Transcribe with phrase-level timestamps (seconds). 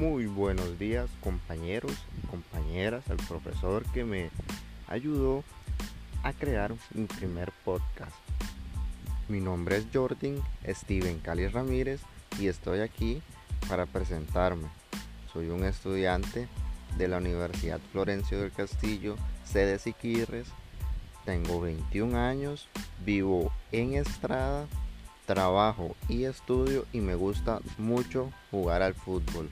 [0.00, 4.30] Muy buenos días compañeros y compañeras, al profesor que me
[4.88, 5.44] ayudó
[6.22, 8.16] a crear mi primer podcast.
[9.28, 10.36] Mi nombre es Jordan
[10.66, 12.00] Steven Cali Ramírez
[12.38, 13.22] y estoy aquí
[13.68, 14.68] para presentarme.
[15.34, 16.48] Soy un estudiante
[16.96, 20.48] de la Universidad Florencio del Castillo, sede Siquirres.
[21.26, 22.70] Tengo 21 años,
[23.04, 24.66] vivo en Estrada,
[25.26, 29.50] trabajo y estudio y me gusta mucho jugar al fútbol.